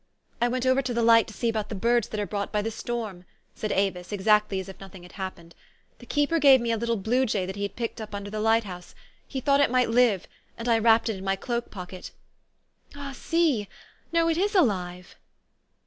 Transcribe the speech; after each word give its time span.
"I 0.41 0.47
went 0.47 0.65
over 0.65 0.81
to 0.81 0.95
the 0.95 1.03
Light 1.03 1.27
to 1.27 1.33
see 1.35 1.47
about 1.47 1.69
the 1.69 1.75
birds 1.75 2.07
that 2.07 2.19
are 2.19 2.25
brought 2.25 2.51
by 2.51 2.63
the 2.63 2.71
storm," 2.71 3.23
said 3.53 3.71
Avis, 3.71 4.11
exactly 4.11 4.57
THE 4.57 4.63
STORY 4.63 4.71
OF 4.71 4.71
AVIS. 4.71 4.71
83 4.71 4.71
as 4.71 4.75
if 4.75 4.81
nothing 4.81 5.03
had 5.03 5.23
happened." 5.23 5.55
The 5.99 6.05
keeper 6.07 6.39
gave 6.39 6.59
me 6.59 6.71
a 6.71 6.77
little 6.77 6.95
blue 6.97 7.27
jay 7.27 7.45
that 7.45 7.55
he 7.55 7.69
picked 7.69 8.01
up 8.01 8.15
under 8.15 8.31
the 8.31 8.39
light 8.39 8.63
house. 8.63 8.95
He 9.27 9.39
thought 9.41 9.61
it 9.61 9.69
might 9.69 9.91
live; 9.91 10.27
and 10.57 10.67
I 10.67 10.79
wrapped 10.79 11.07
it 11.07 11.17
in 11.17 11.23
my 11.23 11.35
cloak 11.35 11.69
pocket. 11.69 12.09
Ah, 12.95 13.11
see! 13.13 13.69
No: 14.11 14.27
it 14.27 14.37
is 14.39 14.55
alive." 14.55 15.17